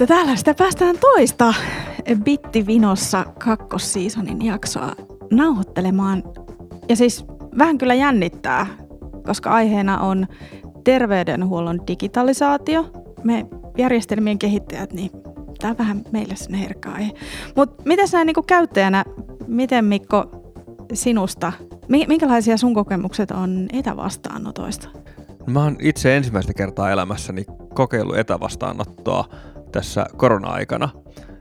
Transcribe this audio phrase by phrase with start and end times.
[0.00, 1.54] että täällä sitä päästään toista
[2.24, 4.92] Bittivinossa kakkossiisonin jaksoa
[5.32, 6.22] nauhoittelemaan.
[6.88, 7.24] Ja siis
[7.58, 8.66] vähän kyllä jännittää,
[9.26, 10.26] koska aiheena on
[10.84, 12.90] terveydenhuollon digitalisaatio.
[13.24, 13.46] Me
[13.78, 15.10] järjestelmien kehittäjät, niin
[15.58, 17.12] tämä vähän meille sinne herkkä aihe.
[17.56, 19.04] Mutta miten näin niin käyttäjänä,
[19.46, 20.30] miten Mikko
[20.92, 21.52] sinusta,
[21.88, 24.88] minkälaisia sun kokemukset on etävastaanotoista?
[25.46, 27.44] Mä oon itse ensimmäistä kertaa elämässäni
[27.74, 29.24] kokeillut etävastaanottoa
[29.72, 30.88] tässä korona-aikana.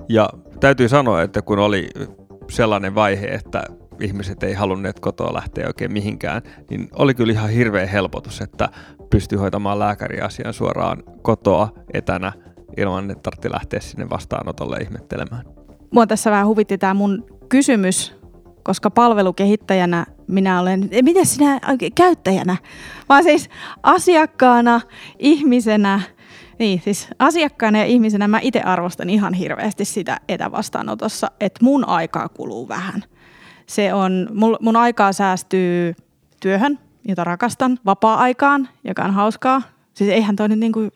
[0.10, 0.30] Ja
[0.60, 1.90] täytyy sanoa, että kun oli
[2.50, 3.64] sellainen vaihe, että
[4.02, 8.70] ihmiset ei halunneet kotoa lähteä oikein mihinkään, niin oli kyllä ihan hirveä helpotus, että
[9.10, 12.34] pystyi hoitamaan lääkäriasian suoraan kotoa etänä
[12.78, 15.46] ilman, että tarvitsi lähteä sinne vastaanotolle ihmettelemään.
[15.92, 18.16] Mua tässä vähän huvitti tämä mun kysymys,
[18.64, 21.60] koska palvelukehittäjänä minä olen, miten sinä
[21.96, 22.58] käyttäjänä,
[23.10, 23.50] vaan siis
[23.84, 24.82] asiakkaana,
[25.20, 26.02] ihmisenä,
[26.60, 32.30] niin, siis asiakkaana ja ihmisenä mä itse arvostan ihan hirveästi sitä etävastaanotossa, että mun aikaa
[32.30, 33.04] kuluu vähän.
[33.66, 35.96] Se on, mun, mun aikaa säästyy
[36.40, 39.62] työhön, jota rakastan, vapaa-aikaan, joka on hauskaa.
[39.94, 40.92] Siis eihän toi nyt niin kuin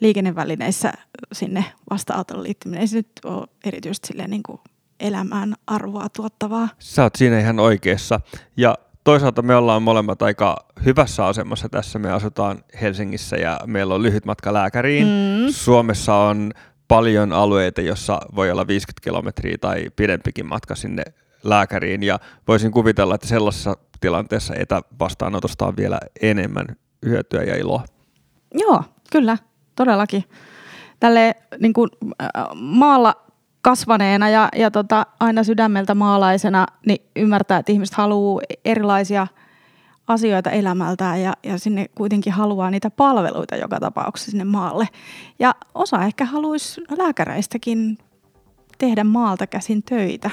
[0.00, 0.92] liikennevälineissä
[1.32, 4.60] sinne vastaanotolle liittyminen, ei se nyt ole erityisesti silleen niin kuin
[5.00, 6.68] elämään arvoa tuottavaa.
[6.78, 8.20] Sä oot siinä ihan oikeassa.
[8.56, 11.98] Ja toisaalta me ollaan molemmat aika hyvässä asemassa tässä.
[11.98, 15.06] Me asutaan Helsingissä ja meillä on lyhyt matka lääkäriin.
[15.06, 15.50] Mm.
[15.50, 16.52] Suomessa on
[16.88, 21.02] paljon alueita, jossa voi olla 50 kilometriä tai pidempikin matka sinne
[21.44, 22.02] lääkäriin.
[22.02, 26.66] Ja voisin kuvitella, että sellaisessa tilanteessa etävastaanotosta on vielä enemmän
[27.04, 27.84] hyötyä ja iloa.
[28.54, 28.82] Joo,
[29.12, 29.38] kyllä,
[29.76, 30.24] todellakin.
[31.00, 31.90] Tälle niin kuin,
[32.22, 33.25] äh, maalla
[33.66, 39.26] kasvaneena ja, ja tota, aina sydämeltä maalaisena niin ymmärtää, että ihmiset haluaa erilaisia
[40.06, 44.88] asioita elämältään ja, ja sinne kuitenkin haluaa niitä palveluita joka tapauksessa sinne maalle.
[45.38, 47.98] Ja osa ehkä haluaisi lääkäreistäkin
[48.78, 50.30] tehdä maalta käsin töitä.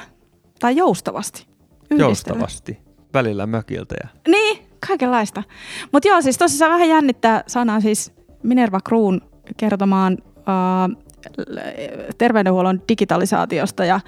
[0.59, 1.47] Tai joustavasti.
[1.89, 2.77] Joustavasti.
[3.13, 3.95] Välillä mökiltä.
[4.03, 4.09] Ja...
[4.27, 5.43] Niin, kaikenlaista.
[5.91, 8.13] Mutta joo, siis tosissaan vähän jännittää sanaa siis
[8.43, 9.21] Minerva Kruun
[9.57, 11.03] kertomaan uh,
[12.17, 13.85] terveydenhuollon digitalisaatiosta.
[13.85, 13.99] Ja,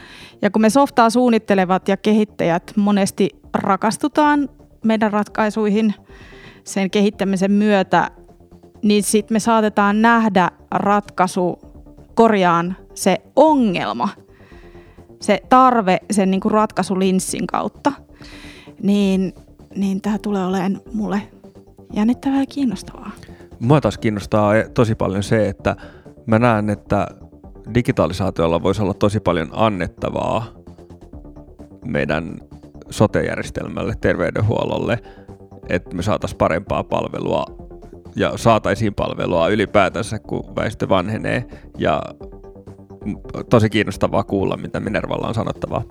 [0.42, 4.50] ja kun me softaa suunnittelevat ja kehittäjät monesti rakastutaan
[4.84, 5.94] meidän ratkaisuihin
[6.64, 8.12] sen kehittämisen myötä,
[8.82, 11.60] niin sitten me saatetaan nähdä ratkaisu
[12.16, 14.10] korjaan se ongelma,
[15.22, 17.92] se tarve sen niin kuin ratkaisulinssin kautta.
[18.84, 19.34] Niin,
[19.76, 21.22] niin tämä tulee olemaan mulle
[21.94, 23.12] jännittävää ja kiinnostavaa.
[23.60, 25.76] Mua taas kiinnostaa tosi paljon se, että
[26.26, 27.08] mä näen, että
[27.74, 30.46] digitalisaatiolla voisi olla tosi paljon annettavaa
[31.86, 32.38] meidän
[32.90, 35.00] sote-järjestelmälle, terveydenhuollolle,
[35.70, 37.46] että me saataisiin parempaa palvelua
[38.16, 41.46] ja saataisiin palvelua ylipäätänsä, kun väestö vanhenee.
[41.78, 42.02] Ja
[43.50, 45.84] tosi kiinnostavaa kuulla, mitä Minervalla on sanottavaa.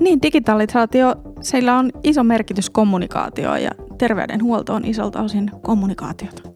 [0.00, 6.53] Niin, digitalisaatio, sillä on iso merkitys kommunikaatioon ja terveydenhuolto on isolta osin kommunikaatiota.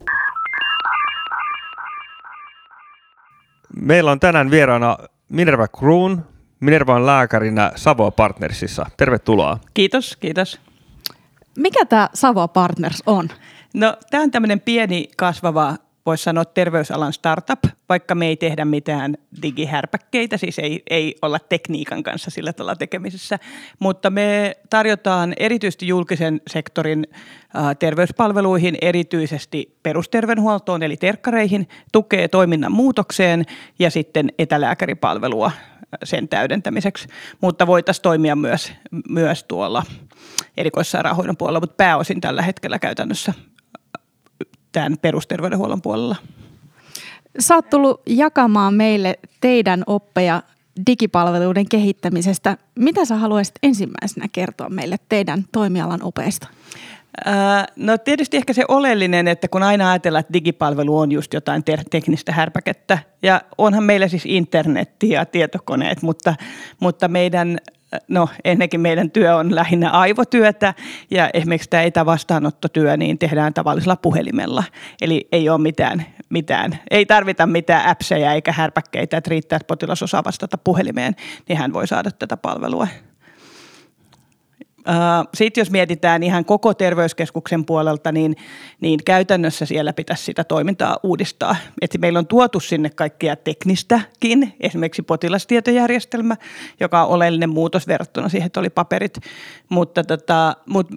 [3.81, 4.97] Meillä on tänään vieraana
[5.29, 6.25] Minerva Kruun,
[6.59, 8.85] Minerva on lääkärinä Savoa Partnersissa.
[8.97, 9.59] Tervetuloa.
[9.73, 10.59] Kiitos, kiitos.
[11.57, 13.29] Mikä tämä Savoa Partners on?
[13.73, 19.17] No, tämä on tämmöinen pieni kasvava voisi sanoa terveysalan startup, vaikka me ei tehdä mitään
[19.41, 23.39] digihärpäkkeitä, siis ei, ei olla tekniikan kanssa sillä tavalla tekemisissä,
[23.79, 27.07] mutta me tarjotaan erityisesti julkisen sektorin
[27.79, 33.45] terveyspalveluihin, erityisesti perusterveydenhuoltoon eli terkkareihin, tukee toiminnan muutokseen
[33.79, 35.51] ja sitten etälääkäripalvelua
[36.03, 37.07] sen täydentämiseksi,
[37.41, 38.73] mutta voitaisiin toimia myös,
[39.09, 39.83] myös tuolla
[40.57, 43.33] erikoissairaanhoidon puolella, mutta pääosin tällä hetkellä käytännössä
[44.71, 46.15] tämän perusterveydenhuollon puolella.
[47.39, 50.43] Sä oot tullut jakamaan meille teidän oppeja
[50.87, 52.57] digipalveluiden kehittämisestä.
[52.75, 56.47] Mitä sä haluaisit ensimmäisenä kertoa meille teidän toimialan opeista?
[57.75, 61.83] No tietysti ehkä se oleellinen, että kun aina ajatellaan, että digipalvelu on just jotain te-
[61.89, 66.35] teknistä härpäkettä, ja onhan meillä siis internetti ja tietokoneet, mutta,
[66.79, 67.57] mutta meidän
[68.07, 70.73] no ennenkin meidän työ on lähinnä aivotyötä
[71.11, 74.63] ja esimerkiksi tämä etävastaanottotyö niin tehdään tavallisella puhelimella.
[75.01, 80.03] Eli ei ole mitään, mitään ei tarvita mitään appseja eikä härpäkkeitä, että riittää, että potilas
[80.03, 81.15] osaa vastata puhelimeen,
[81.49, 82.87] niin hän voi saada tätä palvelua.
[85.33, 88.35] Sitten jos mietitään ihan koko terveyskeskuksen puolelta, niin,
[88.81, 91.55] niin käytännössä siellä pitäisi sitä toimintaa uudistaa.
[91.81, 96.35] Et meillä on tuotu sinne kaikkia teknistäkin, esimerkiksi potilastietojärjestelmä,
[96.79, 99.17] joka on oleellinen muutos verrattuna siihen, että oli paperit.
[99.69, 100.87] Mutta tota, mut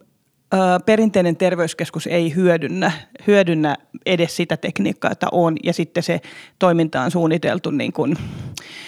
[0.87, 2.93] perinteinen terveyskeskus ei hyödynnä,
[3.27, 3.77] hyödynnä
[4.07, 6.21] edes sitä tekniikkaa, jota on, ja sitten se
[6.59, 8.17] toiminta on suunniteltu niin kuin,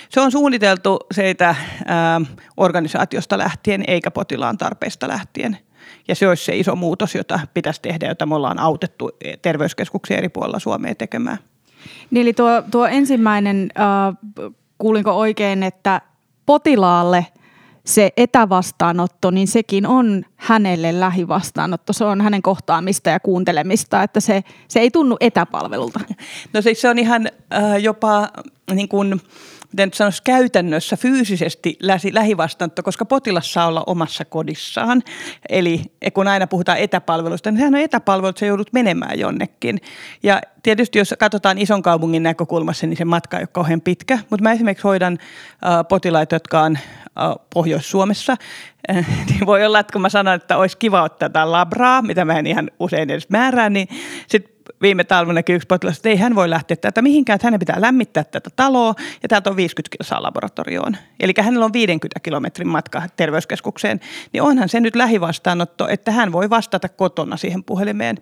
[0.08, 1.54] se on suunniteltu siitä
[1.86, 2.20] ää,
[2.56, 5.58] organisaatiosta lähtien, eikä potilaan tarpeista lähtien.
[6.08, 9.10] Ja se olisi se iso muutos, jota pitäisi tehdä, jota me ollaan autettu
[9.42, 11.38] terveyskeskuksia eri puolilla Suomea tekemään.
[12.10, 14.16] Niin eli tuo, tuo ensimmäinen, äh,
[14.78, 16.00] kuulinko oikein, että
[16.46, 17.26] potilaalle
[17.84, 21.92] se etävastaanotto, niin sekin on hänelle lähivastaanotto.
[21.92, 26.00] Se on hänen kohtaamista ja kuuntelemista, että se, se ei tunnu etäpalvelulta.
[26.52, 28.28] No siis se on ihan äh, jopa
[28.74, 29.20] niin kuin
[29.74, 31.78] miten sanoisi, käytännössä fyysisesti
[32.12, 35.02] lähivastaanotto, koska potilas saa olla omassa kodissaan.
[35.48, 35.82] Eli
[36.14, 39.80] kun aina puhutaan etäpalveluista, niin sehän on etäpalvelut, se joudut menemään jonnekin.
[40.22, 44.18] Ja tietysti jos katsotaan ison kaupungin näkökulmassa, niin se matka ei ole kauhean pitkä.
[44.30, 46.78] Mutta mä esimerkiksi hoidan äh, potilaita, jotka on
[47.54, 48.36] Pohjois-Suomessa.
[48.90, 52.24] Äh, niin voi olla, että kun mä sanon, että olisi kiva ottaa tätä labraa, mitä
[52.24, 53.88] mä en ihan usein edes määrää, niin
[54.28, 57.80] sitten viime talvena yksi potilas, että ei hän voi lähteä tätä mihinkään, että hänen pitää
[57.80, 60.96] lämmittää tätä taloa ja täältä on 50 kilsaa laboratorioon.
[61.20, 64.00] Eli hänellä on 50 kilometrin matka terveyskeskukseen,
[64.32, 68.18] niin onhan se nyt lähivastaanotto, että hän voi vastata kotona siihen puhelimeen.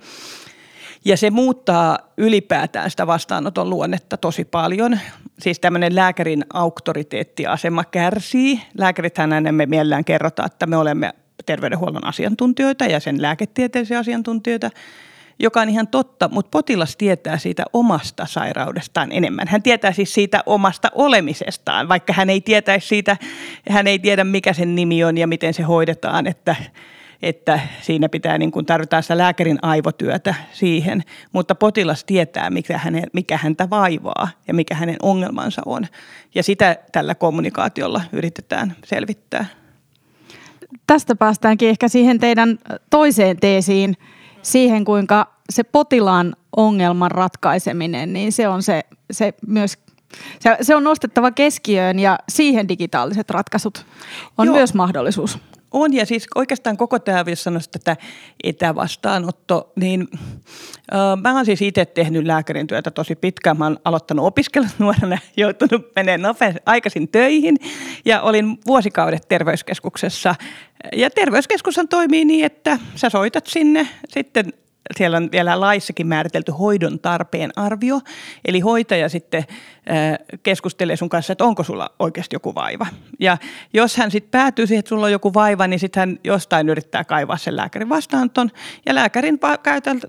[1.05, 4.99] Ja se muuttaa ylipäätään sitä vastaanoton luonnetta tosi paljon.
[5.39, 8.63] Siis tämmöinen lääkärin auktoriteettiasema kärsii.
[8.79, 11.13] Lääkärithän me mielellään kerrotaan, että me olemme
[11.47, 14.71] terveydenhuollon asiantuntijoita ja sen lääketieteellisiä asiantuntijoita–
[15.39, 19.49] joka on ihan totta, mutta potilas tietää siitä omasta sairaudestaan enemmän.
[19.49, 23.17] Hän tietää siis siitä omasta olemisestaan, vaikka hän ei tietäisi siitä,
[23.69, 26.57] hän ei tiedä mikä sen nimi on ja miten se hoidetaan, että
[27.23, 31.03] että siinä pitää niin kuin tarvitaan sitä lääkärin aivotyötä siihen,
[31.33, 35.87] mutta potilas tietää, mikä, hänen, mikä häntä vaivaa ja mikä hänen ongelmansa on.
[36.35, 39.47] Ja sitä tällä kommunikaatiolla yritetään selvittää.
[40.87, 42.59] Tästä päästäänkin ehkä siihen teidän
[42.91, 43.97] toiseen teesiin,
[44.43, 48.83] siihen, kuinka se potilaan ongelman ratkaiseminen, niin se on se,
[49.13, 49.79] se myös
[50.41, 53.87] se, se on nostettava keskiöön ja siihen digitaaliset ratkaisut
[54.39, 54.57] on Joo.
[54.57, 55.39] myös mahdollisuus.
[55.73, 57.97] On ja siis oikeastaan koko tämä, jos sanoisi tätä
[58.45, 63.59] etävastaanotto, niin äh, mä oon siis itse tehnyt lääkärin työtä tosi pitkään.
[63.59, 67.57] Mä oon aloittanut opiskelun nuorena, joutunut menemään nopeasti aikaisin töihin
[68.05, 70.35] ja olin vuosikaudet terveyskeskuksessa.
[70.97, 74.53] Ja terveyskeskushan toimii niin, että sä soitat sinne, sitten
[74.97, 78.01] siellä on vielä laissakin määritelty hoidon tarpeen arvio.
[78.45, 79.45] Eli hoitaja sitten
[80.43, 82.87] keskustelee sun kanssa, että onko sulla oikeasti joku vaiva.
[83.21, 83.39] Ja
[83.73, 87.05] jos hän sitten päätyy siihen, että sulla on joku vaiva, niin sitten hän jostain yrittää
[87.05, 88.51] kaivaa sen lääkärin vastaanoton.
[88.87, 89.39] Ja lääkärin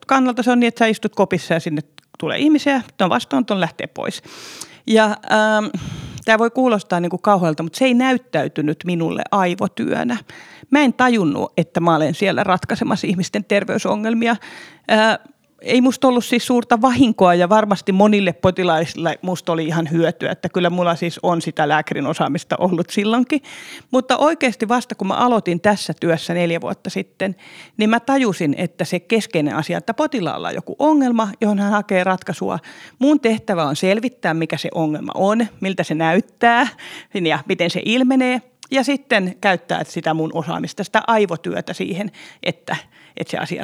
[0.08, 1.81] kannalta se on niin, että sä istut kopissa ja sinne
[2.20, 4.22] tulee ihmisiä, tuon vastaanoton lähtee pois.
[4.88, 5.66] Ja ähm,
[6.25, 10.18] tämä voi kuulostaa niin kuin kauhealta, mutta se ei näyttäytynyt minulle aivotyönä.
[10.74, 14.36] Mä en tajunnut, että mä olen siellä ratkaisemassa ihmisten terveysongelmia.
[14.88, 15.20] Ää,
[15.62, 20.50] ei musta ollut siis suurta vahinkoa ja varmasti monille potilaille musta oli ihan hyötyä, että
[20.50, 23.42] kyllä mulla siis on sitä lääkärin osaamista ollut silloinkin.
[23.92, 27.36] Mutta oikeasti vasta kun mä aloitin tässä työssä neljä vuotta sitten,
[27.78, 32.04] niin mä tajusin, että se keskeinen asia, että potilaalla on joku ongelma, johon hän hakee
[32.04, 32.60] ratkaisua.
[33.00, 36.68] Mun tehtävä on selvittää, mikä se ongelma on, miltä se näyttää
[37.24, 38.42] ja miten se ilmenee–
[38.74, 42.12] ja sitten käyttää sitä mun osaamista, sitä aivotyötä siihen,
[42.44, 42.75] että,
[43.18, 43.63] että se asia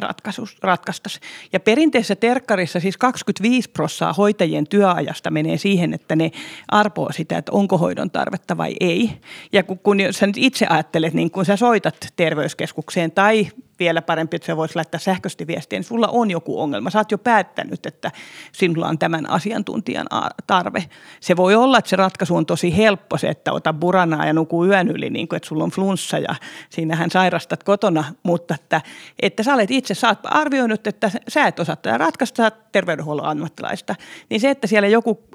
[0.62, 1.20] ratkaistaisi.
[1.52, 6.30] Ja perinteisessä terkkarissa siis 25 prossaa hoitajien työajasta menee siihen, että ne
[6.68, 9.10] arpoo sitä, että onko hoidon tarvetta vai ei.
[9.52, 13.48] Ja kun, kun sä nyt itse ajattelet, niin kun sä soitat terveyskeskukseen tai
[13.80, 16.90] vielä parempi, että se voisi laittaa sähköisesti viestiä, niin sulla on joku ongelma.
[16.90, 18.10] Sä oot jo päättänyt, että
[18.52, 20.06] sinulla on tämän asiantuntijan
[20.46, 20.84] tarve.
[21.20, 24.64] Se voi olla, että se ratkaisu on tosi helppo, se, että ota buranaa ja nuku
[24.64, 26.34] yön yli, niin kuin, että sulla on flunssa ja
[26.70, 28.80] siinähän sairastat kotona, mutta että,
[29.22, 33.94] että sä olet itse, sä oot arvioinut, että sä et osaa tätä ratkaista terveydenhuollon ammattilaista,
[34.30, 35.30] niin se, että siellä joku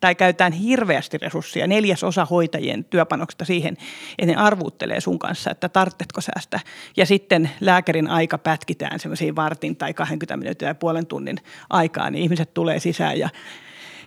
[0.00, 3.76] tai käytetään hirveästi resursseja, neljäs osa hoitajien työpanoksesta siihen,
[4.18, 6.60] että ne arvuuttelee sun kanssa, että tarvitsetko säästä.
[6.96, 11.38] Ja sitten lääkärin aika pätkitään semmoisiin vartin tai 20 minuutin tai puolen tunnin
[11.70, 13.28] aikaa, niin ihmiset tulee sisään ja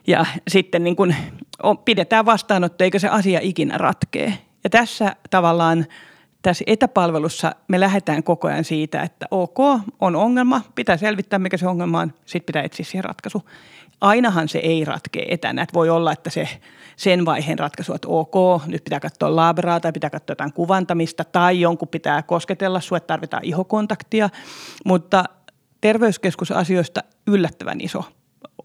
[0.07, 1.13] ja sitten niin kun
[1.85, 4.33] pidetään vastaanotto, eikä se asia ikinä ratkee.
[4.63, 5.85] Ja tässä tavallaan
[6.41, 9.59] tässä etäpalvelussa me lähdetään koko ajan siitä, että ok,
[9.99, 13.43] on ongelma, pitää selvittää mikä se ongelma on, sitten pitää etsiä siihen ratkaisu
[14.01, 15.61] ainahan se ei ratkee etänä.
[15.61, 16.47] Että voi olla, että se
[16.95, 21.61] sen vaiheen ratkaisu, että ok, nyt pitää katsoa labraa tai pitää katsoa jotain kuvantamista tai
[21.61, 24.29] jonkun pitää kosketella että tarvitaan ihokontaktia.
[24.85, 25.23] Mutta
[25.81, 28.03] terveyskeskusasioista yllättävän iso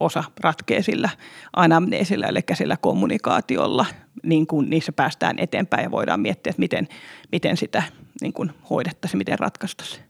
[0.01, 1.09] osa ratkee sillä
[1.57, 3.87] anamneesillä, eli sillä kommunikaatiolla,
[4.23, 6.89] niin kuin niissä päästään eteenpäin ja voidaan miettiä, että miten,
[7.33, 7.83] miten sitä
[8.21, 10.10] niin kuin hoidettaisiin, miten ratkaistaisiin.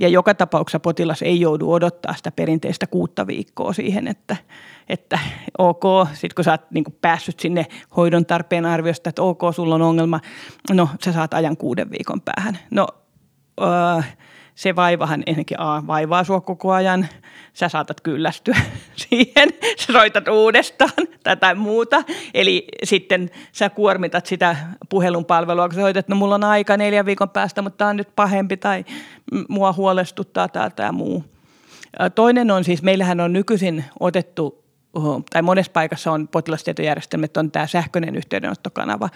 [0.00, 4.36] Ja joka tapauksessa potilas ei joudu odottaa sitä perinteistä kuutta viikkoa siihen, että,
[4.88, 5.18] että
[5.58, 9.82] ok, sitten kun sä oot niin päässyt sinne hoidon tarpeen arviosta, että ok, sulla on
[9.82, 10.20] ongelma,
[10.72, 12.58] no sä saat ajan kuuden viikon päähän.
[12.70, 12.86] No
[13.60, 14.02] öö,
[14.54, 17.08] se vaivahan ennenkin A, vaivaa sua koko ajan.
[17.52, 18.56] Sä saatat kyllästyä
[19.08, 20.90] siihen, sä soitat uudestaan
[21.24, 22.02] tai, tai muuta.
[22.34, 24.56] Eli sitten sä kuormitat sitä
[24.88, 27.90] puhelun palvelua, kun sä soitat, että no mulla on aika neljän viikon päästä, mutta tämä
[27.90, 28.84] on nyt pahempi tai
[29.48, 31.24] mua huolestuttaa tämä tai muu.
[32.14, 34.64] Toinen on siis, meillähän on nykyisin otettu
[35.30, 39.08] tai monessa paikassa on potilastietojärjestelmät, on tämä sähköinen yhteydenottokanava,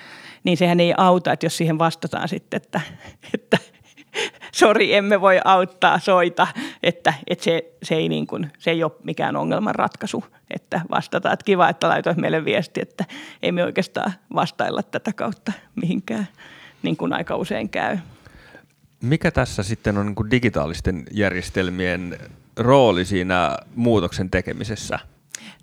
[0.44, 2.80] niin sehän ei auta, että jos siihen vastataan sitten, että,
[3.34, 3.58] että
[4.52, 6.46] sori, emme voi auttaa, soita,
[6.82, 11.32] että, että se, se, ei niin kuin, se ei ole mikään ongelman ratkaisu, että vastataan,
[11.32, 13.04] että kiva, että laitoit meille viesti, että
[13.42, 16.28] ei me oikeastaan vastailla tätä kautta mihinkään,
[16.82, 17.98] niin kuin aika usein käy.
[19.00, 22.18] Mikä tässä sitten on niin digitaalisten järjestelmien
[22.56, 24.98] rooli siinä muutoksen tekemisessä?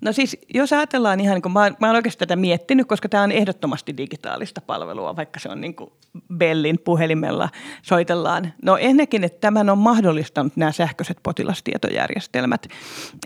[0.00, 3.22] No siis jos ajatellaan ihan, niin kuin, mä, mä olen oikeastaan tätä miettinyt, koska tämä
[3.22, 5.90] on ehdottomasti digitaalista palvelua, vaikka se on niin kuin
[6.36, 7.48] Bellin puhelimella
[7.82, 8.52] soitellaan.
[8.62, 12.66] No ennenkin, että tämän on mahdollistanut nämä sähköiset potilastietojärjestelmät.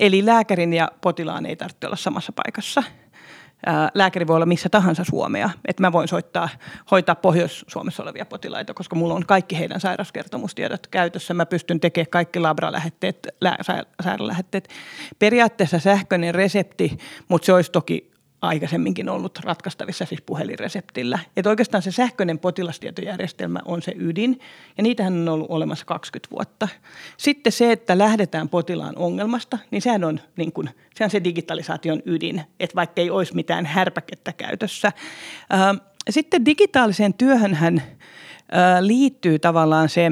[0.01, 2.83] Eli lääkärin ja potilaan ei tarvitse olla samassa paikassa–
[3.95, 5.51] lääkäri voi olla missä tahansa Suomea.
[5.65, 6.49] Että mä voin soittaa,
[6.91, 11.35] hoitaa Pohjois-Suomessa olevia potilaita, koska mulla on kaikki heidän sairauskertomustiedot käytössä.
[11.35, 13.29] Mä pystyn tekemään kaikki labralähetteet,
[14.03, 14.69] sairaalalähetteet.
[15.19, 16.99] Periaatteessa sähköinen resepti,
[17.29, 18.10] mutta se olisi toki
[18.43, 21.19] aikaisemminkin ollut ratkaistavissa siis puhelinreseptillä.
[21.37, 24.41] Että oikeastaan se sähköinen potilastietojärjestelmä on se ydin,
[24.77, 26.69] ja niitähän on ollut olemassa 20 vuotta.
[27.17, 32.03] Sitten se, että lähdetään potilaan ongelmasta, niin sehän on, niin kuin, sehän on se digitalisaation
[32.07, 34.93] ydin, että vaikka ei olisi mitään härpäkettä käytössä.
[36.11, 37.83] Sitten digitaaliseen työhönhän
[38.81, 40.11] liittyy tavallaan se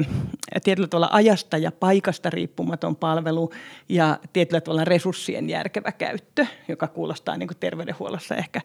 [0.63, 3.51] tietyllä tavalla ajasta ja paikasta riippumaton palvelu
[3.89, 8.61] ja tietyllä tavalla resurssien järkevä käyttö, joka kuulostaa niin kuin terveydenhuollossa ehkä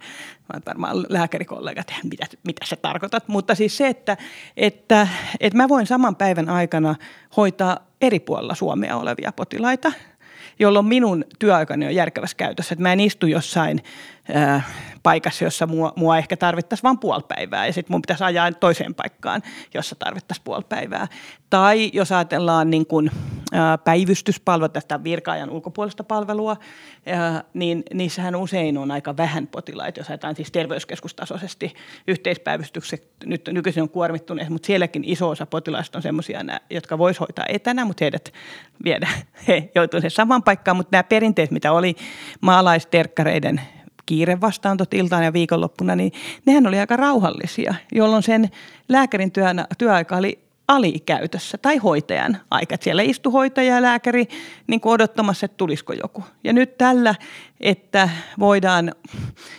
[0.66, 3.28] varmaan lääkärikollegat, mitä, mitä sä tarkoitat.
[3.28, 4.16] Mutta siis se, että,
[4.56, 5.08] että,
[5.40, 6.94] että mä voin saman päivän aikana
[7.36, 9.92] hoitaa eri puolilla Suomea olevia potilaita–
[10.58, 12.72] jolloin minun työaikani on järkevässä käytössä.
[12.72, 13.82] Että mä en istu jossain
[14.34, 14.62] ää,
[15.02, 18.94] paikassa, jossa mua, mua ehkä tarvittaisiin vain puoli päivää ja sitten mun pitäisi ajaa toiseen
[18.94, 19.42] paikkaan,
[19.74, 21.08] jossa tarvittaisiin puoli päivää.
[21.50, 23.10] Tai jos ajatellaan niin kuin,
[23.84, 26.56] päivystyspalvelua, tästä virkaajan ulkopuolista palvelua,
[27.54, 31.74] niin niissähän usein on aika vähän potilaita, jos ajatellaan siis terveyskeskustasoisesti
[32.08, 33.08] yhteispäivystykset.
[33.26, 37.84] Nyt nykyisin on kuormittuneet, mutta sielläkin iso osa potilaista on sellaisia, jotka voisi hoitaa etänä,
[37.84, 38.32] mutta heidät
[38.84, 39.08] viedä,
[39.48, 41.96] he joutuvat sen saman paikkaan, mutta nämä perinteet, mitä oli
[42.40, 43.60] maalaisterkkareiden
[44.06, 46.12] kiirevastaantot iltaan ja viikonloppuna, niin
[46.46, 48.50] nehän oli aika rauhallisia, jolloin sen
[48.88, 52.76] lääkärin työn, työaika oli alikäytössä tai hoitajan aika.
[52.80, 54.28] Siellä istui hoitaja ja lääkäri
[54.66, 56.24] niin kuin odottamassa, että tulisiko joku.
[56.44, 57.14] Ja nyt tällä,
[57.60, 58.92] että voidaan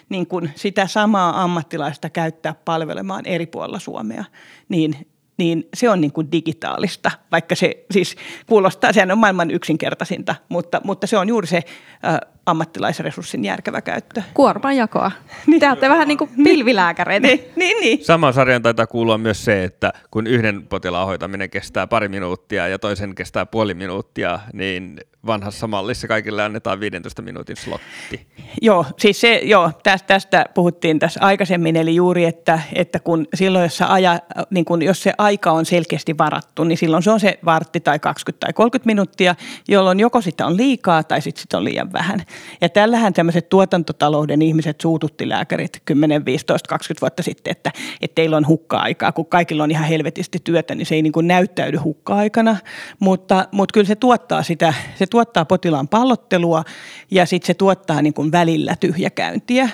[0.10, 4.26] niin kuin sitä samaa ammattilaista käyttää palvelemaan eri puolilla Suomea,
[4.70, 5.08] niin
[5.38, 8.16] niin se on niin kuin digitaalista, vaikka se siis
[8.48, 11.62] kuulostaa, sehän on maailman yksinkertaisinta, mutta, mutta se on juuri se
[12.06, 14.22] ä, ammattilaisresurssin järkevä käyttö.
[14.34, 15.12] Kuormanjakoa.
[15.48, 15.60] Niin.
[15.60, 17.28] Te olette vähän niin kuin pilvilääkäreitä.
[17.28, 18.06] Niin, niin, niin.
[18.06, 22.80] Samaan sarjan taitaa kuulua myös se, että kun yhden potilaan hoitaminen kestää pari minuuttia ja
[22.80, 28.28] toisen kestää puoli minuuttia, niin vanhassa mallissa kaikille annetaan 15 minuutin slotti.
[28.62, 33.64] Joo, siis se, joo, tästä, tästä puhuttiin tässä aikaisemmin, eli juuri, että, että kun silloin,
[33.64, 37.40] jos, aja, niin kun, jos se aika on selkeästi varattu, niin silloin se on se
[37.46, 39.36] vartti tai 20 tai 30 minuuttia,
[39.68, 42.22] jolloin joko sitä on liikaa tai sitten sitä on liian vähän.
[42.62, 48.38] Ja tällähän tämmöiset tuotantotalouden ihmiset suututti lääkärit 10, 15, 20 vuotta sitten, että, että teillä
[48.38, 52.58] on hukka-aikaa, kun kaikilla on ihan helvetisti työtä, niin se ei niin kuin näyttäydy hukka-aikana,
[53.00, 56.64] mutta, mutta kyllä se tuottaa sitä, se tuottaa potilaan pallottelua
[57.12, 59.70] ja sitten se tuottaa niin kuin välillä tyhjäkäyntiä.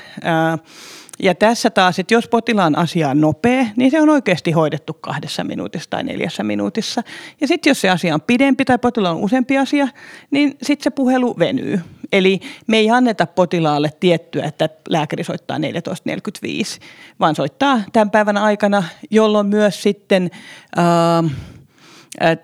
[1.23, 5.43] Ja tässä taas, että jos potilaan asia on nopea, niin se on oikeasti hoidettu kahdessa
[5.43, 7.03] minuutissa tai neljässä minuutissa.
[7.41, 9.87] Ja sitten jos se asia on pidempi tai potilaan on useampi asia,
[10.31, 11.79] niin sitten se puhelu venyy.
[12.11, 15.63] Eli me ei anneta potilaalle tiettyä, että lääkäri soittaa 14.45,
[17.19, 20.31] vaan soittaa tämän päivän aikana, jolloin myös sitten...
[20.77, 21.31] Äh,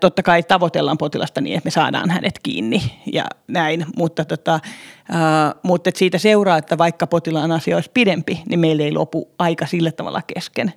[0.00, 2.82] totta kai tavoitellaan potilasta niin, että me saadaan hänet kiinni
[3.12, 4.60] ja näin, mutta, tota,
[5.62, 9.92] mutta siitä seuraa, että vaikka potilaan asia olisi pidempi, niin meillä ei lopu aika sillä
[9.92, 10.72] tavalla kesken.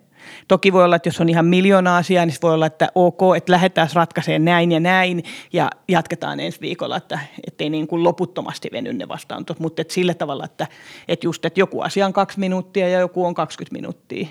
[0.48, 3.52] Toki voi olla, että jos on ihan miljoona asiaa, niin voi olla, että ok, että
[3.52, 7.20] lähdetään ratkaiseen näin ja näin ja jatketaan ensi viikolla, että
[7.60, 10.68] ei niin kuin loputtomasti veny ne vastaantot, mutta että sillä tavalla, että,
[11.08, 14.28] että just, että joku asia on kaksi minuuttia ja joku on 20 minuuttia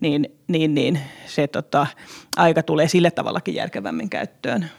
[0.00, 1.86] niin, niin, niin se tota,
[2.36, 4.70] aika tulee sillä tavallakin järkevämmin käyttöön.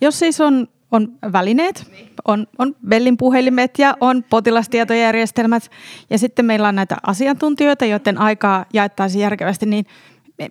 [0.00, 1.90] Jos siis on, on välineet,
[2.24, 5.70] on, on Bellin puhelimet ja on potilastietojärjestelmät
[6.10, 9.86] ja sitten meillä on näitä asiantuntijoita, joiden aikaa jaettaisiin järkevästi, niin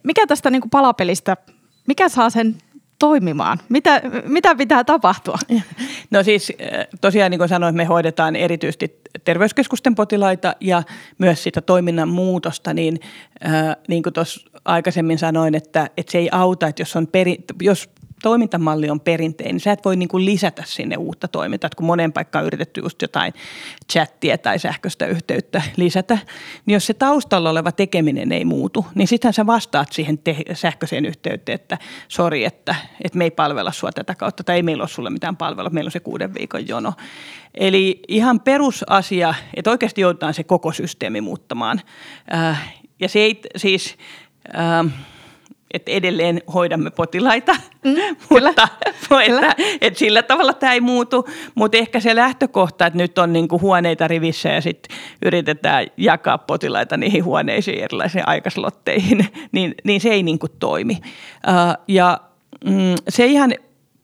[0.03, 1.37] mikä tästä niin kuin palapelistä,
[1.87, 2.55] mikä saa sen
[2.99, 3.59] toimimaan?
[3.69, 5.37] Mitä, mitä pitää tapahtua?
[6.11, 10.83] No siis äh, tosiaan niin kuin sanoin, me hoidetaan erityisesti terveyskeskusten potilaita ja
[11.17, 12.99] myös sitä toiminnan muutosta, niin
[13.45, 17.37] äh, niin kuin tuossa aikaisemmin sanoin, että, että se ei auta, että jos, on peri,
[17.61, 17.89] jos
[18.23, 21.69] toimintamalli on perinteinen, niin sä et voi niin kuin lisätä sinne uutta toimintaa.
[21.77, 23.33] kun monen paikkaan on yritetty just jotain
[23.91, 26.17] chattia tai sähköistä yhteyttä lisätä,
[26.65, 31.05] niin jos se taustalla oleva tekeminen ei muutu, niin sitten sä vastaat siihen te- sähköiseen
[31.05, 34.89] yhteyteen, että sori, että, että me ei palvella sua tätä kautta tai ei meillä ole
[34.89, 36.93] sulle mitään palvelua, meillä on se kuuden viikon jono.
[37.53, 41.81] Eli ihan perusasia, että oikeasti joudutaan se koko systeemi muuttamaan.
[42.33, 43.97] Äh, ja se ei siis...
[44.55, 44.91] Äh,
[45.73, 47.95] että edelleen hoidamme potilaita, mm,
[48.29, 48.67] mutta
[49.09, 49.51] kyllä.
[49.51, 51.27] Että, että sillä tavalla tämä ei muutu.
[51.55, 56.97] Mutta ehkä se lähtökohta, että nyt on niinku huoneita rivissä ja sitten yritetään jakaa potilaita
[56.97, 60.97] niihin huoneisiin erilaisiin aikaslotteihin, niin, niin se ei niinku toimi.
[61.47, 62.19] Uh, ja
[62.65, 63.53] mm, se ihan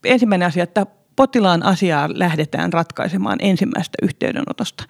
[0.03, 4.83] ensimmäinen asia, että potilaan asiaa lähdetään ratkaisemaan ensimmäistä yhteydenotosta.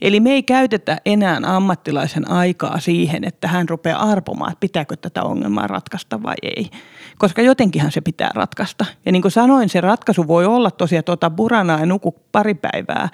[0.00, 5.22] Eli me ei käytetä enää ammattilaisen aikaa siihen, että hän rupeaa arpomaan, että pitääkö tätä
[5.22, 6.70] ongelmaa ratkaista vai ei.
[7.18, 8.84] Koska jotenkinhan se pitää ratkaista.
[9.06, 13.08] Ja niin kuin sanoin, se ratkaisu voi olla tosiaan tuota buranaa ja nuku pari päivää,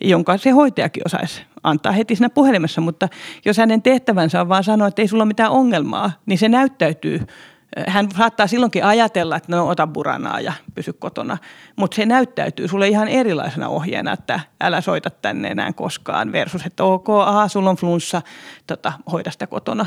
[0.00, 2.80] jonka se hoitajakin osaisi antaa heti siinä puhelimessa.
[2.80, 3.08] Mutta
[3.44, 7.26] jos hänen tehtävänsä on vaan sanoa, että ei sulla ole mitään ongelmaa, niin se näyttäytyy
[7.86, 11.38] hän saattaa silloinkin ajatella, että no ota buranaa ja pysy kotona,
[11.76, 16.84] mutta se näyttäytyy sulle ihan erilaisena ohjeena, että älä soita tänne enää koskaan versus, että
[16.84, 18.22] ok, aha, sulla on flunssa,
[18.66, 19.86] tota, hoida sitä kotona.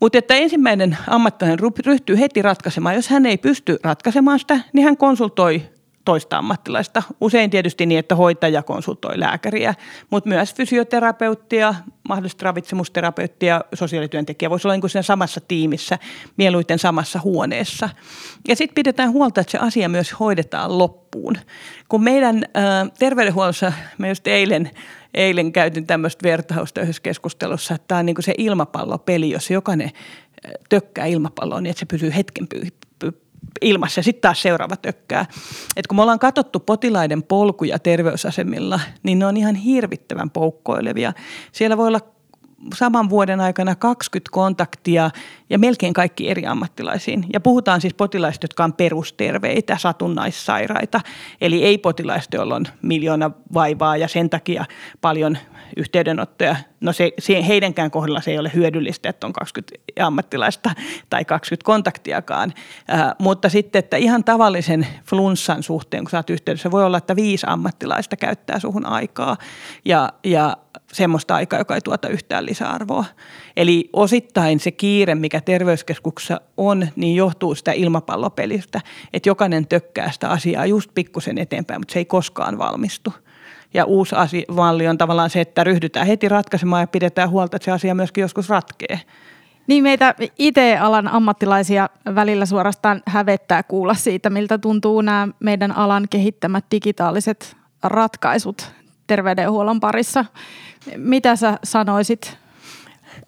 [0.00, 2.94] Mutta että ensimmäinen ammattilainen ryhtyy heti ratkaisemaan.
[2.94, 5.62] Jos hän ei pysty ratkaisemaan sitä, niin hän konsultoi
[6.04, 7.02] toista ammattilaista.
[7.20, 9.74] Usein tietysti niin, että hoitaja konsultoi lääkäriä,
[10.10, 11.74] mutta myös fysioterapeuttia,
[12.08, 15.98] mahdollisesti ravitsemusterapeuttia, sosiaalityöntekijä voisi olla niin siinä samassa tiimissä,
[16.36, 17.90] mieluiten samassa huoneessa.
[18.48, 21.36] Ja sitten pidetään huolta, että se asia myös hoidetaan loppuun.
[21.88, 22.44] Kun meidän
[22.98, 24.70] terveydenhuollossa, me just eilen
[25.14, 29.90] eilen käytin tämmöistä vertausta yhdessä keskustelussa, että tämä on niin kuin se ilmapallopeli, jos jokainen
[30.68, 32.48] tökkää ilmapalloon niin, että se pysyy hetken
[33.60, 35.26] ilmassa ja sitten taas seuraava tökkää.
[35.76, 41.12] Et kun me ollaan katsottu potilaiden polkuja terveysasemilla, niin ne on ihan hirvittävän poukkoilevia.
[41.52, 42.00] Siellä voi olla
[42.74, 45.10] saman vuoden aikana 20 kontaktia
[45.50, 47.26] ja melkein kaikki eri ammattilaisiin.
[47.32, 51.00] Ja puhutaan siis potilaista, jotka on perusterveitä, satunnaissairaita.
[51.40, 54.64] Eli ei potilaista, joilla on miljoona vaivaa ja sen takia
[55.00, 55.38] paljon
[55.76, 56.56] yhteydenottoja.
[56.80, 60.70] No se, se, heidänkään kohdalla se ei ole hyödyllistä, että on 20 ammattilaista
[61.10, 62.52] tai 20 kontaktiakaan.
[62.92, 67.16] Äh, mutta sitten, että ihan tavallisen flunssan suhteen, kun sä oot yhteydessä, voi olla, että
[67.16, 69.36] viisi ammattilaista käyttää suhun aikaa.
[69.84, 70.56] Ja, ja
[70.92, 73.04] semmoista aikaa, joka ei tuota yhtään lisäarvoa.
[73.56, 78.80] Eli osittain se kiire, mikä terveyskeskuksessa on, niin johtuu sitä ilmapallopelistä,
[79.12, 83.12] että jokainen tökkää sitä asiaa just pikkusen eteenpäin, mutta se ei koskaan valmistu.
[83.74, 87.64] Ja uusi asia, malli on tavallaan se, että ryhdytään heti ratkaisemaan ja pidetään huolta, että
[87.64, 89.00] se asia myöskin joskus ratkee.
[89.66, 96.64] Niin meitä IT-alan ammattilaisia välillä suorastaan hävettää kuulla siitä, miltä tuntuu nämä meidän alan kehittämät
[96.70, 98.72] digitaaliset ratkaisut
[99.06, 100.24] terveydenhuollon parissa.
[100.96, 102.38] Mitä sä sanoisit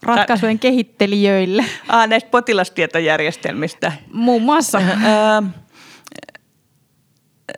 [0.03, 1.65] ratkaisujen kehittelijöille?
[1.89, 3.93] Ah, näistä potilastietojärjestelmistä.
[4.13, 4.81] Muun muassa.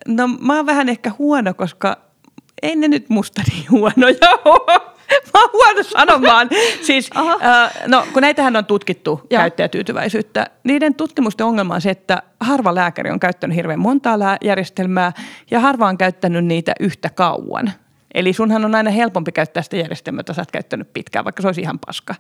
[0.09, 2.05] no mä oon vähän ehkä huono, koska
[2.64, 4.81] ei ne nyt musta niin huonoja ole.
[5.35, 6.48] Mä oon huono sanomaan.
[6.83, 9.38] Siis, äh, no, kun näitähän on tutkittu ja.
[9.38, 15.12] käyttäjätyytyväisyyttä, niiden tutkimusten ongelma on se, että harva lääkäri on käyttänyt hirveän montaa järjestelmää
[15.50, 17.72] ja harva on käyttänyt niitä yhtä kauan.
[18.14, 21.48] Eli sunhan on aina helpompi käyttää sitä järjestelmää, jota sä oot käyttänyt pitkään, vaikka se
[21.48, 22.14] olisi ihan paska.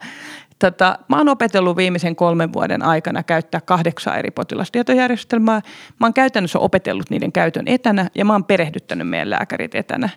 [0.58, 5.60] Tota, mä oon opetellut viimeisen kolmen vuoden aikana käyttää kahdeksan eri potilastietojärjestelmää.
[6.00, 10.08] Mä oon käytännössä opetellut niiden käytön etänä ja mä oon perehdyttänyt meidän lääkärit etänä.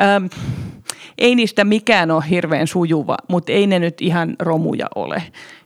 [0.00, 0.26] Ähm,
[1.18, 5.22] ei niistä mikään ole hirveän sujuva, mutta ei ne nyt ihan romuja ole.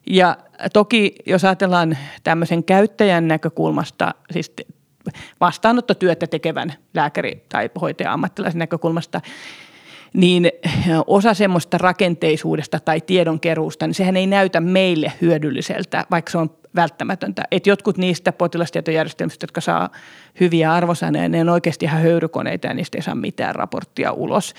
[0.06, 0.36] Ja
[0.72, 4.52] toki jos ajatellaan tämmöisen käyttäjän näkökulmasta, siis
[5.40, 9.20] vastaanottotyötä tekevän lääkäri- tai hoitaja-ammattilaisen näkökulmasta,
[10.14, 10.50] niin
[11.06, 17.42] osa semmoista rakenteisuudesta tai tiedonkeruusta, niin sehän ei näytä meille hyödylliseltä, vaikka se on välttämätöntä.
[17.50, 19.90] Että jotkut niistä potilastietojärjestelmistä, jotka saa
[20.40, 24.54] hyviä arvosanoja, ne on oikeasti ihan höyrykoneita ja niistä ei saa mitään raporttia ulos.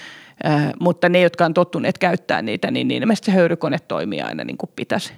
[0.45, 4.43] Äh, mutta ne, jotka on tottuneet käyttää niitä, niin, niin ilmeisesti se höyrykone toimii aina
[4.43, 5.13] niin kuin pitäisi.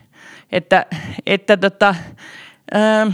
[0.52, 0.86] Että,
[1.26, 1.96] että tota,
[2.76, 3.14] äh,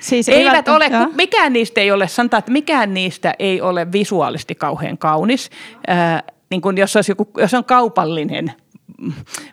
[0.00, 1.06] Siis eivät ole, joo.
[1.14, 5.50] mikään niistä ei ole, sanotaan, että mikään niistä ei ole visuaalisesti kauhean kaunis.
[5.86, 8.52] Ää, niin kuin jos, olisi joku, jos on kaupallinen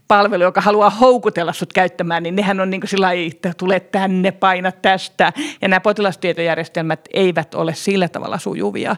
[0.08, 3.79] palvelu, joka haluaa houkutella sut käyttämään, niin nehän on niin kuin sillä lailla, että tule
[3.79, 5.34] tänne, paina tästä.
[5.62, 8.95] Ja nämä potilastietojärjestelmät eivät ole sillä tavalla sujuvia,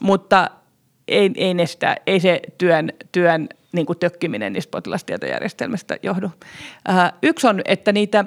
[0.00, 0.50] mutta
[1.08, 6.30] ei, ei, ne sitä, ei se työn, työn niin kuin tökkiminen niistä potilastietojärjestelmistä johdu.
[6.88, 8.24] Ää, yksi on, että niitä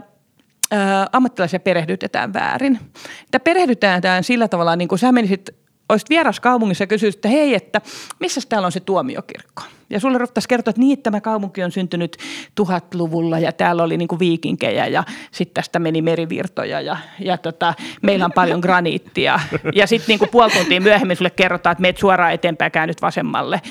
[0.72, 2.80] ää, ammattilaisia perehdytetään väärin.
[3.26, 5.50] Että perehdytetään sillä tavalla, niin kuin sä menisit,
[5.90, 7.82] olisit vieras kaupungissa ja kysyisit, että hei, että
[8.20, 9.64] missä täällä on se tuomiokirkko?
[9.90, 12.18] Ja sulle ruvettaisiin kertoa, että niin, tämä kaupunki on syntynyt
[12.56, 18.26] tuhatluvulla ja täällä oli niin viikinkejä ja sitten tästä meni merivirtoja ja, ja tota, meillä
[18.26, 19.40] on paljon graniittia.
[19.76, 23.62] Ja sitten niin kuin puoli tuntia myöhemmin sulle kerrotaan, että meet suoraan eteenpäin käännyt vasemmalle.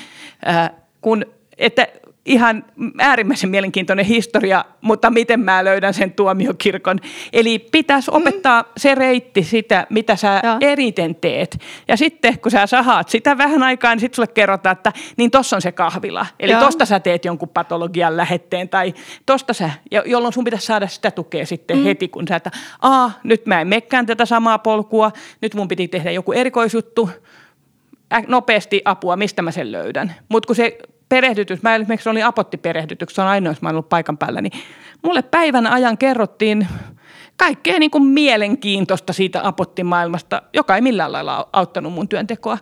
[0.45, 0.69] Ää,
[1.01, 1.25] kun,
[1.57, 1.87] että
[2.25, 2.65] ihan
[2.99, 6.99] äärimmäisen mielenkiintoinen historia, mutta miten mä löydän sen tuomiokirkon.
[7.33, 10.57] Eli pitäisi opettaa se reitti sitä, mitä sä Joo.
[10.61, 11.59] eriten teet.
[11.87, 15.55] Ja sitten kun sä sahaat sitä vähän aikaa, niin sitten sulle kerrotaan, että niin tossa
[15.55, 16.25] on se kahvila.
[16.39, 16.61] Eli Joo.
[16.61, 18.93] tosta sä teet jonkun patologian lähetteen tai
[19.25, 19.69] tosta sä,
[20.05, 21.83] jolloin sun pitäisi saada sitä tukea sitten mm.
[21.83, 25.87] heti, kun sä, että aa, nyt mä en mekkään tätä samaa polkua, nyt mun piti
[25.87, 27.09] tehdä joku erikoisjuttu,
[28.27, 30.15] nopeasti apua, mistä mä sen löydän.
[30.29, 30.77] Mutta kun se
[31.13, 34.51] perehdytys, mä esimerkiksi olin apottiperehdytys, se on ainoa, jos mä ollut paikan päällä, niin
[35.03, 36.67] mulle päivän ajan kerrottiin
[37.37, 42.57] kaikkea niin kuin mielenkiintoista siitä apottimaailmasta, joka ei millään lailla au- auttanut mun työntekoa.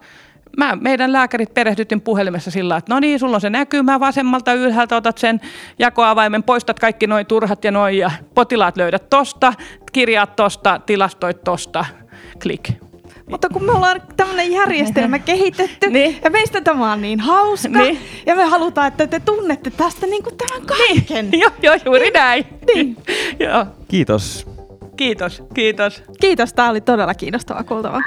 [0.58, 4.96] Mä, meidän lääkärit perehdytin puhelimessa sillä, että no niin, sulla on se näkymä vasemmalta ylhäältä,
[4.96, 5.42] otat sen
[5.80, 9.54] jakoavaimen, poistat kaikki noin turhat ja noin ja potilaat löydät tosta,
[9.92, 11.86] kirjaat tosta, tilastoit tosta,
[12.44, 12.81] klik.
[13.32, 16.20] Mutta kun me ollaan tämmöinen järjestelmä kehitetty Niin.
[16.24, 18.00] ja meistä tämä on niin hauska Niin.
[18.26, 21.30] ja me halutaan, että te tunnette tästä niin kuin tämän kaiken.
[21.42, 22.46] Joo, joo, juuri näin.
[22.76, 22.98] Niin.
[23.50, 23.66] joo.
[23.88, 24.48] Kiitos.
[24.98, 26.04] Kiitos, kiitos.
[26.22, 28.02] Kiitos, tämä oli todella kiinnostavaa kuultavaa.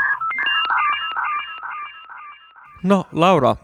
[2.83, 3.57] No Laura,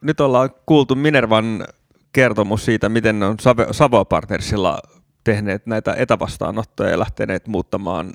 [0.00, 1.66] nyt ollaan kuultu Minervan
[2.12, 4.78] kertomus siitä, miten on Savo- Savo Partnersilla
[5.24, 8.12] tehneet näitä etävastaanottoja ja lähteneet muuttamaan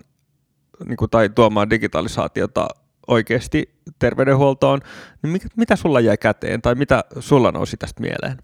[0.85, 2.67] niin kuin, tai tuomaan digitalisaatiota
[3.07, 4.79] oikeasti terveydenhuoltoon.
[5.23, 8.37] Niin mikä, mitä sulla jäi käteen tai mitä sulla nousi tästä mieleen?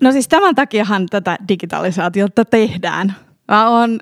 [0.00, 3.14] No siis tämän takiahan tätä digitalisaatiota tehdään.
[3.48, 4.00] Mä on,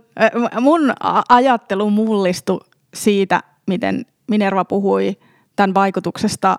[0.61, 0.93] mun
[1.29, 2.61] ajattelu mullistui
[2.95, 5.17] siitä, miten Minerva puhui
[5.57, 6.59] tämän vaikutuksesta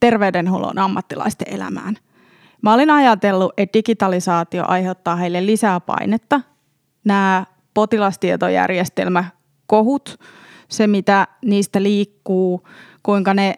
[0.00, 1.96] terveydenhuollon ammattilaisten elämään.
[2.62, 6.40] Mä olin ajatellut, että digitalisaatio aiheuttaa heille lisää painetta.
[7.04, 10.18] Nämä potilastietojärjestelmäkohut,
[10.68, 12.68] se mitä niistä liikkuu,
[13.02, 13.54] kuinka ne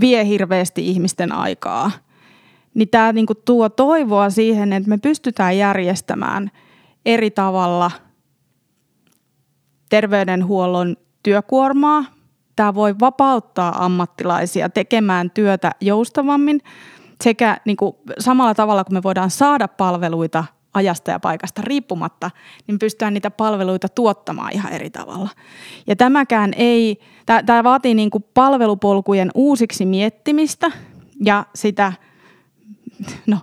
[0.00, 1.90] vie hirveästi ihmisten aikaa–
[2.74, 6.50] niin tämä niinku tuo toivoa siihen, että me pystytään järjestämään
[7.06, 7.90] eri tavalla
[9.90, 12.04] terveydenhuollon työkuormaa.
[12.56, 16.60] Tämä voi vapauttaa ammattilaisia tekemään työtä joustavammin
[17.20, 20.44] sekä niinku samalla tavalla, kun me voidaan saada palveluita
[20.74, 22.30] ajasta ja paikasta riippumatta,
[22.66, 25.28] niin pystytään niitä palveluita tuottamaan ihan eri tavalla.
[25.86, 27.00] Ja tämäkään ei,
[27.46, 30.70] tämä vaatii niinku palvelupolkujen uusiksi miettimistä
[31.24, 31.92] ja sitä
[33.26, 33.38] no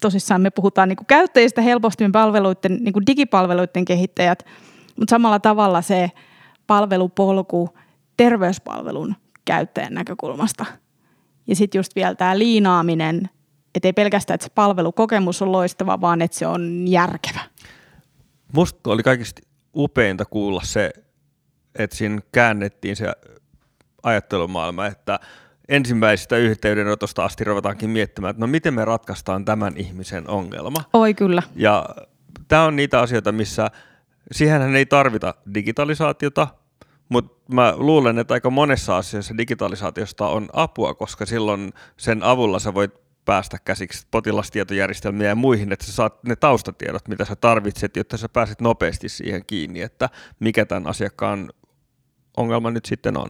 [0.00, 4.46] tosissaan me puhutaan niin käyttäjistä helposti palveluiden, niin kuin digipalveluiden kehittäjät,
[4.98, 6.10] mutta samalla tavalla se
[6.66, 7.68] palvelupolku
[8.16, 10.66] terveyspalvelun käyttäjän näkökulmasta.
[11.46, 13.30] Ja sitten just vielä tämä liinaaminen,
[13.74, 17.40] että ei pelkästään, että se palvelukokemus on loistava, vaan että se on järkevä.
[18.52, 19.42] Musta oli kaikista
[19.76, 20.90] upeinta kuulla se,
[21.78, 23.12] että siinä käännettiin se
[24.02, 25.20] ajattelumaailma, että
[25.68, 30.84] ensimmäisestä yhteydenotosta asti ruvetaankin miettimään, että no miten me ratkaistaan tämän ihmisen ongelma.
[30.92, 31.42] Oi kyllä.
[31.56, 31.88] Ja
[32.48, 33.70] tämä on niitä asioita, missä
[34.32, 36.48] siihenhän ei tarvita digitalisaatiota,
[37.08, 42.74] mutta mä luulen, että aika monessa asiassa digitalisaatiosta on apua, koska silloin sen avulla sä
[42.74, 48.16] voit päästä käsiksi potilastietojärjestelmiä ja muihin, että sä saat ne taustatiedot, mitä sä tarvitset, jotta
[48.16, 50.10] sä pääset nopeasti siihen kiinni, että
[50.40, 51.50] mikä tämän asiakkaan
[52.36, 53.28] ongelma nyt sitten on.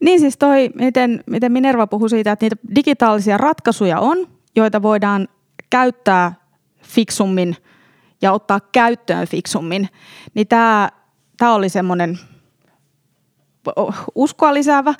[0.00, 5.28] Niin siis toi, miten, miten Minerva puhui siitä, että niitä digitaalisia ratkaisuja on, joita voidaan
[5.70, 6.32] käyttää
[6.82, 7.56] fiksummin
[8.22, 9.88] ja ottaa käyttöön fiksummin,
[10.34, 10.90] niin tämä,
[11.42, 12.18] oli semmoinen
[14.14, 14.94] uskoa lisäävä.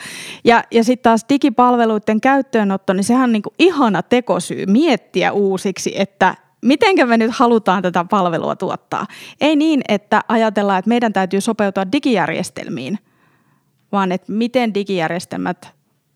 [0.44, 6.34] Ja, ja sitten taas digipalveluiden käyttöönotto, niin sehän on niinku ihana tekosyy miettiä uusiksi, että
[6.62, 9.06] mitenkä me nyt halutaan tätä palvelua tuottaa.
[9.40, 12.98] Ei niin, että ajatellaan, että meidän täytyy sopeutua digijärjestelmiin,
[13.92, 15.68] vaan että miten digijärjestelmät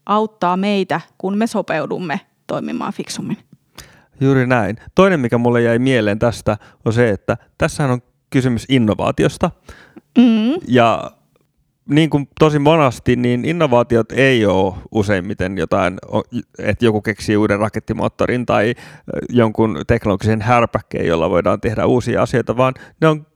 [0.06, 3.38] auttaa meitä, kun me sopeudumme toimimaan fiksummin.
[4.20, 4.76] Juuri näin.
[4.94, 9.50] Toinen, mikä mulle jäi mieleen tästä, on se, että tässähän on kysymys innovaatiosta.
[10.18, 10.54] Mm.
[10.68, 11.10] Ja
[11.88, 15.98] niin kuin tosi monasti, niin innovaatiot ei ole useimmiten jotain,
[16.58, 18.74] että joku keksii uuden rakettimoottorin tai
[19.28, 23.26] jonkun teknologisen härpäkkeen, jolla voidaan tehdä uusia asioita, vaan ne on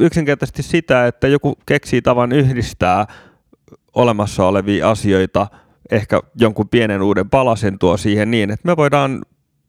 [0.00, 3.06] yksinkertaisesti sitä, että joku keksii tavan yhdistää
[3.94, 5.46] olemassa olevia asioita,
[5.90, 9.22] ehkä jonkun pienen uuden palasen tuo siihen niin, että me voidaan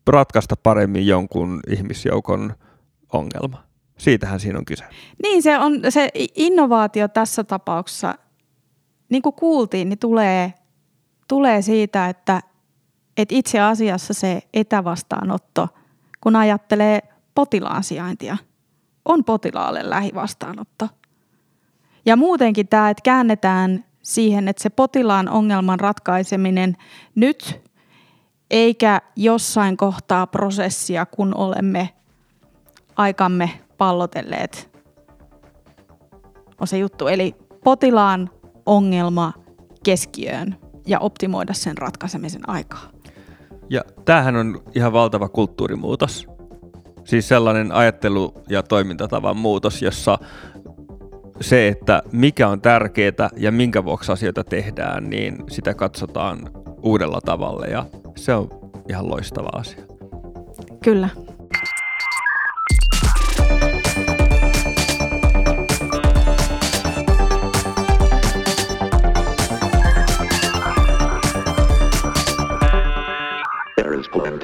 [0.07, 2.53] ratkaista paremmin jonkun ihmisjoukon
[3.13, 3.68] ongelma.
[3.99, 4.83] Siitähän siinä on kyse.
[5.23, 8.15] Niin, se, on, se innovaatio tässä tapauksessa,
[9.09, 10.53] niin kuin kuultiin, niin tulee,
[11.27, 12.41] tulee siitä, että,
[13.17, 15.67] että itse asiassa se etävastaanotto,
[16.21, 17.01] kun ajattelee
[17.35, 18.37] potilaan sijaintia,
[19.05, 20.89] on potilaalle lähivastaanotto.
[22.05, 26.77] Ja muutenkin tämä, että käännetään siihen, että se potilaan ongelman ratkaiseminen
[27.15, 27.61] nyt
[28.51, 31.89] eikä jossain kohtaa prosessia, kun olemme
[32.95, 34.69] aikamme pallotelleet,
[36.61, 37.07] on se juttu.
[37.07, 38.29] Eli potilaan
[38.65, 39.33] ongelma
[39.83, 40.55] keskiöön
[40.87, 42.89] ja optimoida sen ratkaisemisen aikaa.
[43.69, 46.27] Ja tämähän on ihan valtava kulttuurimuutos.
[47.03, 50.17] Siis sellainen ajattelu- ja toimintatavan muutos, jossa
[51.41, 56.39] se, että mikä on tärkeää ja minkä vuoksi asioita tehdään, niin sitä katsotaan
[56.81, 58.49] uudella tavalla ja se on
[58.89, 59.83] ihan loistava asia.
[60.83, 61.09] Kyllä.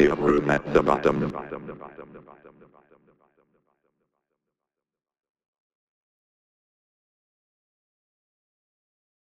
[0.10, 2.15] empty room at the bottom.